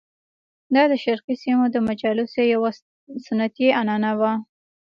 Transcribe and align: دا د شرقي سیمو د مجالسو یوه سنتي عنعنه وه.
دا 0.73 0.83
د 0.91 0.93
شرقي 1.03 1.35
سیمو 1.43 1.65
د 1.71 1.77
مجالسو 1.89 2.39
یوه 2.53 2.69
سنتي 3.27 3.67
عنعنه 3.79 4.11
وه. 4.19 4.31